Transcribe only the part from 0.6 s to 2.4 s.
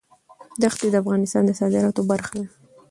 ښتې د افغانستان د صادراتو برخه